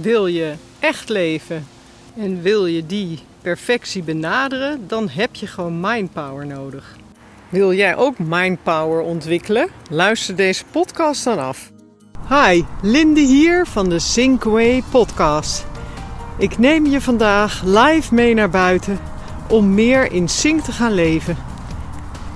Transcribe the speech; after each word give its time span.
Wil 0.00 0.26
je 0.26 0.54
echt 0.78 1.08
leven 1.08 1.66
en 2.16 2.42
wil 2.42 2.66
je 2.66 2.86
die 2.86 3.18
perfectie 3.42 4.02
benaderen, 4.02 4.88
dan 4.88 5.08
heb 5.08 5.34
je 5.34 5.46
gewoon 5.46 5.80
mindpower 5.80 6.46
nodig. 6.46 6.96
Wil 7.48 7.72
jij 7.72 7.96
ook 7.96 8.18
mindpower 8.18 9.00
ontwikkelen? 9.00 9.68
Luister 9.90 10.36
deze 10.36 10.64
podcast 10.70 11.24
dan 11.24 11.38
af. 11.38 11.70
Hi, 12.28 12.62
Linde 12.82 13.20
hier 13.20 13.66
van 13.66 13.88
de 13.88 13.98
Syncway 13.98 14.82
podcast. 14.90 15.66
Ik 16.38 16.58
neem 16.58 16.86
je 16.86 17.00
vandaag 17.00 17.62
live 17.64 18.14
mee 18.14 18.34
naar 18.34 18.50
buiten 18.50 18.98
om 19.48 19.74
meer 19.74 20.12
in 20.12 20.28
sync 20.28 20.60
te 20.60 20.72
gaan 20.72 20.92
leven. 20.92 21.36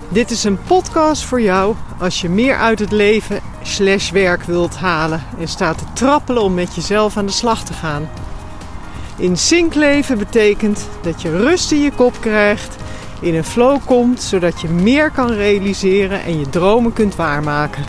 Dit 0.08 0.30
is 0.30 0.44
een 0.44 0.62
podcast 0.62 1.24
voor 1.24 1.40
jou 1.40 1.74
als 2.03 2.21
je 2.21 2.29
meer 2.29 2.57
uit 2.57 2.79
het 2.79 2.93
leven 2.93 3.41
slash 3.62 4.11
werk 4.11 4.43
wilt 4.43 4.77
halen 4.77 5.23
en 5.39 5.48
staat 5.48 5.79
te 5.79 5.85
trappelen 5.93 6.43
om 6.43 6.55
met 6.55 6.75
jezelf 6.75 7.17
aan 7.17 7.27
de 7.27 7.32
slag 7.32 7.64
te 7.64 7.73
gaan. 7.73 8.09
In 9.17 9.36
sync 9.36 9.75
leven 9.75 10.18
betekent 10.18 10.89
dat 11.03 11.23
je 11.23 11.36
rust 11.36 11.73
in 11.73 11.81
je 11.81 11.93
kop 11.93 12.21
krijgt, 12.21 12.76
in 13.21 13.35
een 13.35 13.45
flow 13.45 13.79
komt, 13.86 14.23
zodat 14.23 14.61
je 14.61 14.68
meer 14.68 15.11
kan 15.11 15.32
realiseren 15.32 16.23
en 16.23 16.39
je 16.39 16.49
dromen 16.49 16.93
kunt 16.93 17.17
waarmaken. 17.17 17.85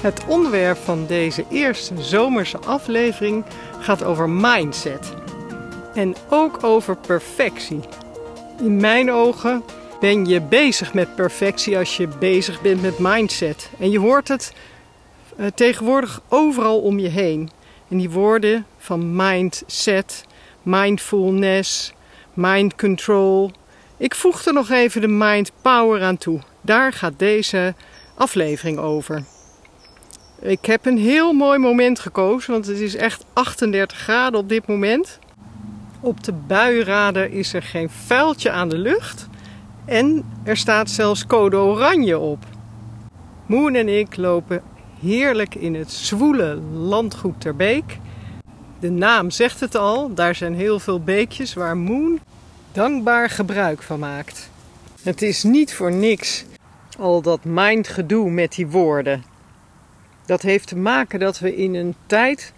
Het 0.00 0.24
onderwerp 0.26 0.78
van 0.84 1.06
deze 1.06 1.44
eerste 1.50 1.94
zomerse 1.98 2.58
aflevering 2.58 3.44
gaat 3.80 4.04
over 4.04 4.30
mindset. 4.30 5.14
En 5.94 6.14
ook 6.28 6.64
over 6.64 6.96
perfectie. 6.96 7.80
In 8.62 8.76
mijn 8.76 9.12
ogen 9.12 9.62
ben 10.02 10.26
je 10.26 10.40
bezig 10.40 10.94
met 10.94 11.14
perfectie 11.14 11.78
als 11.78 11.96
je 11.96 12.08
bezig 12.18 12.60
bent 12.60 12.82
met 12.82 12.98
mindset. 12.98 13.70
En 13.78 13.90
je 13.90 13.98
hoort 13.98 14.28
het 14.28 14.52
uh, 15.36 15.46
tegenwoordig 15.54 16.20
overal 16.28 16.80
om 16.80 16.98
je 16.98 17.08
heen. 17.08 17.50
En 17.88 17.98
die 17.98 18.10
woorden 18.10 18.66
van 18.78 19.16
mindset, 19.16 20.24
mindfulness, 20.62 21.92
mind 22.34 22.74
control. 22.74 23.50
Ik 23.96 24.14
voeg 24.14 24.44
er 24.44 24.52
nog 24.52 24.70
even 24.70 25.00
de 25.00 25.08
mind 25.08 25.52
power 25.60 26.02
aan 26.02 26.18
toe. 26.18 26.40
Daar 26.60 26.92
gaat 26.92 27.14
deze 27.16 27.74
aflevering 28.14 28.78
over. 28.78 29.24
Ik 30.40 30.66
heb 30.66 30.86
een 30.86 30.98
heel 30.98 31.32
mooi 31.32 31.58
moment 31.58 31.98
gekozen, 31.98 32.52
want 32.52 32.66
het 32.66 32.78
is 32.78 32.94
echt 32.96 33.24
38 33.32 33.98
graden 33.98 34.40
op 34.40 34.48
dit 34.48 34.66
moment. 34.66 35.18
Op 36.00 36.24
de 36.24 36.32
buienraden 36.32 37.30
is 37.30 37.52
er 37.52 37.62
geen 37.62 37.90
vuiltje 37.90 38.50
aan 38.50 38.68
de 38.68 38.78
lucht. 38.78 39.30
En 39.84 40.24
er 40.44 40.56
staat 40.56 40.90
zelfs 40.90 41.26
code 41.26 41.56
oranje 41.56 42.18
op. 42.18 42.44
Moon 43.46 43.74
en 43.74 43.88
ik 43.88 44.16
lopen 44.16 44.62
heerlijk 45.00 45.54
in 45.54 45.74
het 45.74 45.92
zwoele 45.92 46.54
landgoed 46.72 47.40
Terbeek. 47.40 47.98
De 48.80 48.90
naam 48.90 49.30
zegt 49.30 49.60
het 49.60 49.74
al, 49.74 50.14
daar 50.14 50.34
zijn 50.34 50.54
heel 50.54 50.78
veel 50.78 51.00
beekjes 51.00 51.54
waar 51.54 51.76
Moon 51.76 52.20
dankbaar 52.72 53.30
gebruik 53.30 53.82
van 53.82 53.98
maakt. 53.98 54.50
Het 55.02 55.22
is 55.22 55.42
niet 55.42 55.74
voor 55.74 55.92
niks 55.92 56.44
al 56.98 57.22
dat 57.22 57.44
mindgedoe 57.44 58.30
met 58.30 58.52
die 58.54 58.66
woorden. 58.66 59.24
Dat 60.26 60.42
heeft 60.42 60.68
te 60.68 60.76
maken 60.76 61.20
dat 61.20 61.38
we 61.38 61.56
in 61.56 61.74
een 61.74 61.94
tijd 62.06 62.52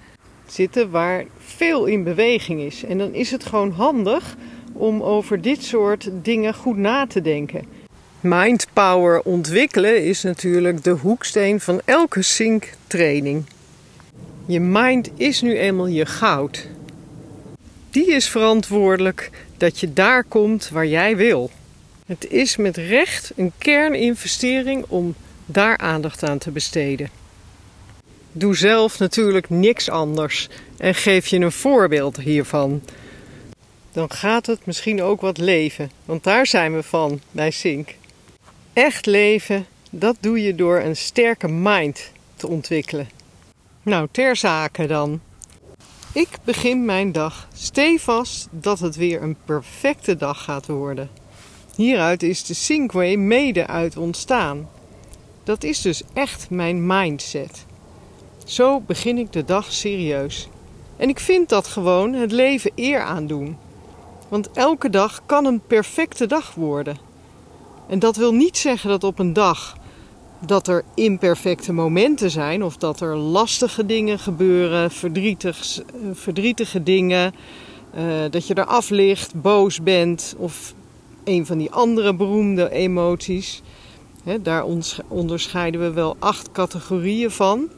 zitten 0.47 0.91
waar 0.91 1.25
veel 1.38 1.84
in 1.84 2.05
beweging 2.05 2.61
is. 2.61 2.84
En 2.84 2.98
dan 2.98 3.14
is 3.14 3.31
het 3.31 3.47
gewoon 3.47 3.70
handig 3.70 4.36
om 4.75 5.03
over 5.03 5.41
dit 5.41 5.62
soort 5.62 6.08
dingen 6.22 6.55
goed 6.55 6.77
na 6.77 7.06
te 7.06 7.20
denken. 7.20 7.64
Mindpower 8.20 9.20
ontwikkelen 9.22 10.05
is 10.05 10.22
natuurlijk 10.22 10.84
de 10.84 10.91
hoeksteen 10.91 11.61
van 11.61 11.81
elke 11.84 12.22
sync 12.22 12.70
training. 12.86 13.44
Je 14.47 14.61
mind 14.61 15.11
is 15.16 15.41
nu 15.41 15.58
eenmaal 15.58 15.86
je 15.86 16.06
goud. 16.06 16.69
Die 17.91 18.14
is 18.14 18.28
verantwoordelijk 18.28 19.31
dat 19.56 19.81
je 19.81 19.92
daar 19.92 20.25
komt 20.25 20.69
waar 20.69 20.86
jij 20.86 21.16
wil. 21.16 21.50
Het 22.06 22.31
is 22.31 22.56
met 22.56 22.77
recht 22.77 23.32
een 23.37 23.53
kerninvestering 23.59 24.84
om 24.88 25.15
daar 25.47 25.78
aandacht 25.78 26.22
aan 26.22 26.38
te 26.38 26.50
besteden. 26.50 27.09
Doe 28.32 28.56
zelf 28.56 28.98
natuurlijk 28.98 29.50
niks 29.50 29.91
anders 29.91 30.48
en 30.77 30.94
geef 30.94 31.27
je 31.27 31.38
een 31.38 31.53
voorbeeld 31.53 32.16
hiervan. 32.16 32.82
Dan 33.94 34.10
gaat 34.10 34.47
het 34.47 34.66
misschien 34.66 35.03
ook 35.03 35.21
wat 35.21 35.38
leven, 35.38 35.91
want 36.05 36.25
daar 36.25 36.47
zijn 36.47 36.75
we 36.75 36.82
van 36.82 37.21
bij 37.31 37.50
Sink. 37.50 37.94
Echt 38.72 39.06
leven, 39.06 39.66
dat 39.91 40.16
doe 40.21 40.43
je 40.43 40.55
door 40.55 40.78
een 40.78 40.97
sterke 40.97 41.49
mind 41.49 42.10
te 42.37 42.47
ontwikkelen. 42.49 43.09
Nou, 43.83 44.09
ter 44.10 44.37
zake 44.37 44.87
dan. 44.87 45.21
Ik 46.12 46.28
begin 46.44 46.84
mijn 46.84 47.12
dag 47.12 47.49
stevast 47.54 48.49
dat 48.50 48.78
het 48.78 48.97
weer 48.97 49.22
een 49.22 49.37
perfecte 49.44 50.16
dag 50.16 50.44
gaat 50.44 50.66
worden. 50.66 51.10
Hieruit 51.77 52.22
is 52.22 52.44
de 52.44 52.54
Sinkway 52.54 53.15
mede 53.15 53.66
uit 53.66 53.97
ontstaan. 53.97 54.69
Dat 55.44 55.65
is 55.65 55.81
dus 55.81 56.03
echt 56.12 56.50
mijn 56.50 56.87
mindset. 56.87 57.65
Zo 58.44 58.81
begin 58.81 59.19
ik 59.19 59.33
de 59.33 59.44
dag 59.44 59.72
serieus. 59.72 60.49
En 60.97 61.09
ik 61.09 61.21
vind 61.21 61.49
dat 61.49 61.66
gewoon 61.66 62.12
het 62.12 62.33
leven 62.33 62.71
eer 62.75 63.00
aandoen. 63.00 63.56
Want 64.34 64.50
elke 64.53 64.91
dag 64.91 65.22
kan 65.27 65.45
een 65.45 65.61
perfecte 65.61 66.27
dag 66.27 66.55
worden. 66.55 66.97
En 67.89 67.99
dat 67.99 68.17
wil 68.17 68.33
niet 68.33 68.56
zeggen 68.56 68.91
dat 68.91 69.05
op 69.05 69.19
een 69.19 69.33
dag 69.33 69.77
dat 70.47 70.69
er 70.69 70.84
imperfecte 70.95 71.72
momenten 71.72 72.31
zijn 72.31 72.65
of 72.65 72.77
dat 72.77 73.00
er 73.00 73.17
lastige 73.17 73.87
dingen 73.87 74.19
gebeuren, 74.19 74.91
verdrietig, 74.91 75.78
eh, 75.78 75.95
verdrietige 76.12 76.83
dingen, 76.83 77.34
uh, 77.97 78.03
dat 78.31 78.47
je 78.47 78.59
eraf 78.59 78.91
ligt, 78.91 79.34
boos 79.34 79.83
bent 79.83 80.34
of 80.39 80.75
een 81.25 81.47
van 81.47 81.59
die 81.59 81.71
andere 81.71 82.15
beroemde 82.15 82.71
emoties. 82.71 83.62
daar 84.43 84.65
onderscheiden 85.09 85.81
we 85.81 85.91
wel 85.91 86.16
acht 86.19 86.53
categorieën 86.53 87.31
van. 87.31 87.69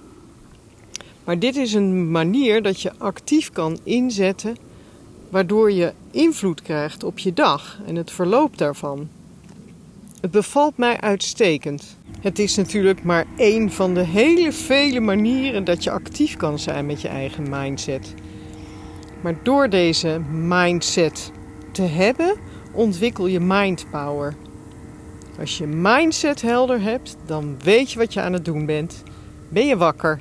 Maar 1.24 1.38
dit 1.38 1.56
is 1.56 1.72
een 1.72 2.10
manier 2.10 2.62
dat 2.62 2.80
je 2.80 2.92
actief 2.98 3.50
kan 3.50 3.78
inzetten, 3.82 4.65
waardoor 5.28 5.72
je 5.72 5.92
invloed 6.10 6.62
krijgt 6.62 7.04
op 7.04 7.18
je 7.18 7.32
dag 7.32 7.78
en 7.86 7.96
het 7.96 8.10
verloop 8.10 8.58
daarvan. 8.58 9.08
Het 10.20 10.30
bevalt 10.30 10.76
mij 10.76 11.00
uitstekend. 11.00 11.96
Het 12.20 12.38
is 12.38 12.56
natuurlijk 12.56 13.02
maar 13.02 13.26
één 13.36 13.70
van 13.72 13.94
de 13.94 14.04
hele 14.04 14.52
vele 14.52 15.00
manieren 15.00 15.64
dat 15.64 15.84
je 15.84 15.90
actief 15.90 16.36
kan 16.36 16.58
zijn 16.58 16.86
met 16.86 17.00
je 17.00 17.08
eigen 17.08 17.46
mindset. 17.50 18.14
Maar 19.20 19.36
door 19.42 19.68
deze 19.68 20.20
mindset 20.30 21.32
te 21.72 21.82
hebben, 21.82 22.36
ontwikkel 22.72 23.26
je 23.26 23.40
mindpower. 23.40 24.34
Als 25.38 25.58
je 25.58 25.66
mindset 25.66 26.42
helder 26.42 26.80
hebt, 26.80 27.16
dan 27.26 27.56
weet 27.62 27.92
je 27.92 27.98
wat 27.98 28.12
je 28.12 28.20
aan 28.20 28.32
het 28.32 28.44
doen 28.44 28.66
bent. 28.66 29.02
Ben 29.48 29.66
je 29.66 29.76
wakker? 29.76 30.20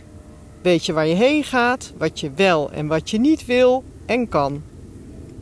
Weet 0.61 0.85
je 0.85 0.93
waar 0.93 1.07
je 1.07 1.16
heen 1.16 1.43
gaat, 1.43 1.93
wat 1.97 2.19
je 2.19 2.31
wel 2.35 2.72
en 2.72 2.87
wat 2.87 3.09
je 3.09 3.19
niet 3.19 3.45
wil 3.45 3.83
en 4.05 4.29
kan. 4.29 4.61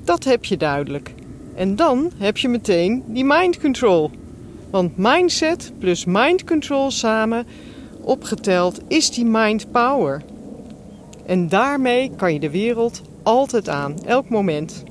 Dat 0.03 0.24
heb 0.24 0.46
je 0.46 0.58
duidelijk. 0.58 1.14
En 1.56 1.75
dan 1.75 2.12
heb 2.18 2.38
je 2.38 2.47
meteen 2.47 3.03
die 3.08 3.25
mind 3.25 3.59
control. 3.59 4.12
Want 4.69 4.97
mindset 4.97 5.72
plus 5.80 6.06
mind 6.06 6.44
control 6.44 6.91
samen 6.91 7.46
opgeteld 8.02 8.80
is 8.88 9.12
die 9.12 9.25
mind 9.25 9.72
power. 9.72 10.22
En 11.25 11.50
daarmee 11.50 12.12
kan 12.16 12.34
je 12.34 12.40
de 12.40 12.50
wereld 12.50 13.02
altijd 13.24 13.69
aan, 13.69 13.96
elk 14.06 14.30
moment. 14.30 14.84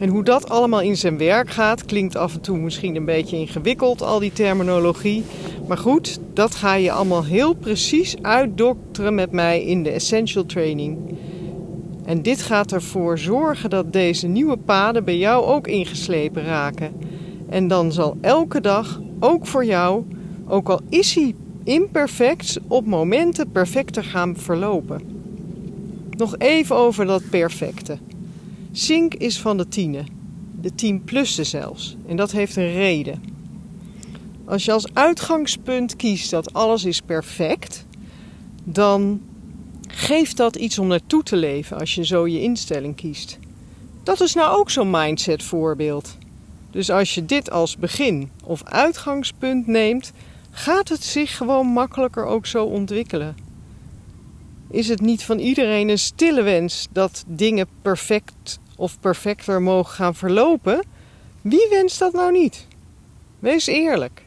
En 0.00 0.08
hoe 0.08 0.22
dat 0.24 0.48
allemaal 0.48 0.80
in 0.80 0.96
zijn 0.96 1.18
werk 1.18 1.50
gaat, 1.50 1.84
klinkt 1.84 2.16
af 2.16 2.34
en 2.34 2.40
toe 2.40 2.58
misschien 2.58 2.96
een 2.96 3.04
beetje 3.04 3.36
ingewikkeld, 3.36 4.02
al 4.02 4.18
die 4.18 4.32
terminologie. 4.32 5.24
Maar 5.68 5.78
goed, 5.78 6.18
dat 6.32 6.54
ga 6.54 6.74
je 6.74 6.92
allemaal 6.92 7.24
heel 7.24 7.54
precies 7.54 8.22
uitdokteren 8.22 9.14
met 9.14 9.32
mij 9.32 9.64
in 9.64 9.82
de 9.82 9.90
Essential 9.90 10.46
Training. 10.46 10.98
En 12.08 12.22
dit 12.22 12.42
gaat 12.42 12.72
ervoor 12.72 13.18
zorgen 13.18 13.70
dat 13.70 13.92
deze 13.92 14.26
nieuwe 14.26 14.56
paden 14.56 15.04
bij 15.04 15.18
jou 15.18 15.44
ook 15.44 15.66
ingeslepen 15.66 16.44
raken. 16.44 16.92
En 17.48 17.68
dan 17.68 17.92
zal 17.92 18.16
elke 18.20 18.60
dag, 18.60 19.00
ook 19.20 19.46
voor 19.46 19.64
jou, 19.64 20.04
ook 20.46 20.68
al 20.68 20.80
is 20.88 21.14
hij 21.14 21.34
imperfect, 21.64 22.58
op 22.68 22.86
momenten 22.86 23.50
perfecter 23.50 24.04
gaan 24.04 24.36
verlopen. 24.36 25.00
Nog 26.16 26.38
even 26.38 26.76
over 26.76 27.06
dat 27.06 27.30
perfecte. 27.30 27.98
Zink 28.72 29.14
is 29.14 29.40
van 29.40 29.56
de 29.56 29.68
tienen, 29.68 30.06
de 30.60 30.74
10 30.74 31.04
plussen 31.04 31.46
zelfs. 31.46 31.96
En 32.06 32.16
dat 32.16 32.32
heeft 32.32 32.56
een 32.56 32.72
reden. 32.72 33.22
Als 34.44 34.64
je 34.64 34.72
als 34.72 34.94
uitgangspunt 34.94 35.96
kiest 35.96 36.30
dat 36.30 36.52
alles 36.52 36.84
is 36.84 37.00
perfect, 37.00 37.86
dan 38.64 39.20
geeft 39.92 40.36
dat 40.36 40.56
iets 40.56 40.78
om 40.78 40.86
naartoe 40.86 41.22
te 41.22 41.36
leven 41.36 41.78
als 41.78 41.94
je 41.94 42.06
zo 42.06 42.26
je 42.26 42.42
instelling 42.42 42.96
kiest. 42.96 43.38
Dat 44.02 44.20
is 44.20 44.34
nou 44.34 44.58
ook 44.58 44.70
zo'n 44.70 44.90
mindset 44.90 45.42
voorbeeld. 45.42 46.16
Dus 46.70 46.90
als 46.90 47.14
je 47.14 47.24
dit 47.24 47.50
als 47.50 47.76
begin 47.76 48.30
of 48.44 48.64
uitgangspunt 48.64 49.66
neemt, 49.66 50.12
gaat 50.50 50.88
het 50.88 51.04
zich 51.04 51.36
gewoon 51.36 51.66
makkelijker 51.66 52.24
ook 52.24 52.46
zo 52.46 52.64
ontwikkelen. 52.64 53.36
is 54.70 54.88
het 54.88 55.00
niet 55.00 55.24
van 55.24 55.38
iedereen 55.38 55.88
een 55.88 55.98
stille 55.98 56.42
wens 56.42 56.88
dat 56.90 57.24
dingen 57.26 57.66
perfect 57.82 58.58
of 58.76 59.00
perfecter 59.00 59.62
mogen 59.62 59.94
gaan 59.94 60.14
verlopen? 60.14 60.84
Wie 61.40 61.66
wenst 61.70 61.98
dat 61.98 62.12
nou 62.12 62.32
niet? 62.32 62.66
Wees 63.38 63.66
eerlijk. 63.66 64.22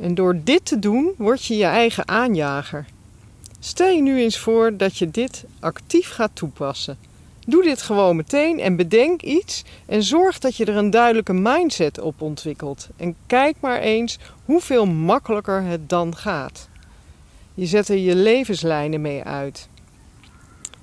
En 0.00 0.14
door 0.14 0.40
dit 0.44 0.64
te 0.64 0.78
doen, 0.78 1.14
word 1.16 1.44
je 1.44 1.56
je 1.56 1.64
eigen 1.64 2.08
aanjager. 2.08 2.86
Stel 3.60 3.88
je 3.88 4.02
nu 4.02 4.20
eens 4.20 4.38
voor 4.38 4.76
dat 4.76 4.96
je 4.96 5.10
dit 5.10 5.44
actief 5.60 6.10
gaat 6.10 6.30
toepassen. 6.34 6.98
Doe 7.46 7.62
dit 7.62 7.82
gewoon 7.82 8.16
meteen 8.16 8.60
en 8.60 8.76
bedenk 8.76 9.22
iets 9.22 9.64
en 9.86 10.02
zorg 10.02 10.38
dat 10.38 10.56
je 10.56 10.64
er 10.64 10.76
een 10.76 10.90
duidelijke 10.90 11.32
mindset 11.32 12.00
op 12.00 12.20
ontwikkelt. 12.22 12.88
En 12.96 13.16
kijk 13.26 13.56
maar 13.60 13.80
eens 13.80 14.18
hoeveel 14.44 14.86
makkelijker 14.86 15.62
het 15.62 15.88
dan 15.88 16.16
gaat. 16.16 16.68
Je 17.54 17.66
zet 17.66 17.88
er 17.88 17.96
je 17.96 18.14
levenslijnen 18.14 19.00
mee 19.00 19.22
uit. 19.22 19.68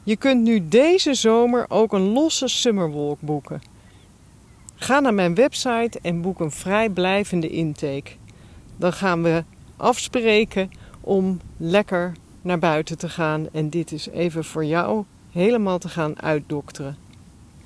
Je 0.04 0.16
kunt 0.16 0.42
nu 0.42 0.68
deze 0.68 1.14
zomer 1.14 1.66
ook 1.68 1.94
een 1.94 2.12
losse 2.12 2.48
summerwalk 2.48 3.22
boeken. 3.22 3.62
Ga 4.76 5.00
naar 5.00 5.14
mijn 5.14 5.36
website 5.36 6.00
en 6.02 6.22
boek 6.22 6.40
een 6.40 6.52
vrijblijvende 6.52 7.50
intake. 7.50 8.12
Dan 8.78 8.94
gaan 8.94 9.24
we 9.24 9.44
afspreken 9.78 10.72
om 11.02 11.40
lekker 11.58 12.14
naar 12.46 12.60
buiten 12.60 12.98
te 12.98 13.10
gaan 13.10 13.48
en 13.52 13.70
dit 13.70 13.92
is 13.92 14.10
even 14.10 14.44
voor 14.44 14.66
jou 14.66 15.04
helemaal 15.32 15.78
te 15.78 15.90
gaan 15.90 16.22
uitdokteren. 16.22 16.98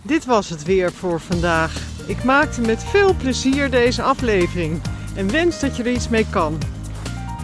Dit 0.02 0.26
was 0.26 0.50
het 0.50 0.64
weer 0.64 0.92
voor 0.92 1.20
vandaag. 1.20 1.82
Ik 2.08 2.24
maakte 2.24 2.62
met 2.62 2.84
veel 2.84 3.16
plezier 3.16 3.70
deze 3.70 4.02
aflevering 4.02 4.82
en 5.16 5.32
wens 5.32 5.60
dat 5.60 5.76
je 5.76 5.84
er 5.84 5.92
iets 5.92 6.10
mee 6.10 6.26
kan. 6.30 6.58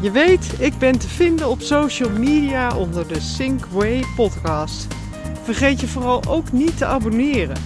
Je 0.01 0.11
weet, 0.11 0.55
ik 0.59 0.77
ben 0.77 0.99
te 0.99 1.07
vinden 1.07 1.49
op 1.49 1.61
social 1.61 2.09
media 2.09 2.77
onder 2.77 3.07
de 3.07 3.19
Synkway 3.19 4.03
podcast. 4.15 4.87
Vergeet 5.43 5.79
je 5.79 5.87
vooral 5.87 6.23
ook 6.27 6.51
niet 6.51 6.77
te 6.77 6.85
abonneren. 6.85 7.57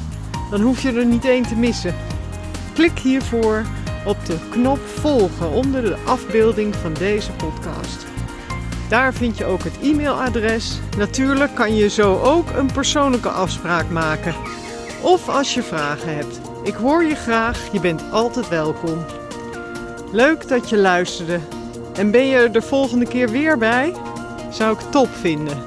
Dan 0.52 0.62
hoef 0.62 0.82
je 0.82 0.92
er 0.92 1.06
niet 1.06 1.26
één 1.26 1.44
te 1.44 1.56
missen. 1.56 1.96
Klik 2.74 3.00
hiervoor 3.00 3.66
op 4.06 4.26
de 4.26 4.38
knop 4.50 4.80
volgen 4.80 5.50
onder 5.52 5.82
de 5.82 5.98
afbeelding 6.06 6.76
van 6.76 6.94
deze 6.94 7.32
podcast. 7.32 8.06
Daar 8.90 9.14
vind 9.14 9.38
je 9.38 9.46
ook 9.46 9.64
het 9.64 9.80
e-mailadres. 9.82 10.80
Natuurlijk 10.98 11.56
kan 11.56 11.76
je 11.76 11.90
zo 11.90 12.20
ook 12.22 12.50
een 12.50 12.72
persoonlijke 12.72 13.30
afspraak 13.30 13.90
maken. 13.90 14.36
Of 15.02 15.30
als 15.30 15.54
je 15.54 15.64
vragen 15.64 16.16
hebt. 16.16 16.40
Ik 16.64 16.74
hoor 16.74 17.04
je 17.04 17.16
graag, 17.16 17.72
je 17.72 17.80
bent 17.80 18.12
altijd 18.12 18.48
welkom. 18.48 19.06
Leuk 20.12 20.48
dat 20.48 20.70
je 20.70 20.78
luisterde. 20.78 21.40
En 21.94 22.12
ben 22.12 22.26
je 22.26 22.38
er 22.38 22.52
de 22.52 22.62
volgende 22.62 23.06
keer 23.06 23.30
weer 23.30 23.58
bij? 23.58 23.94
Zou 24.52 24.74
ik 24.74 24.92
top 24.92 25.10
vinden. 25.14 25.58